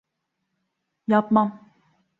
[1.07, 1.57] Yapmam.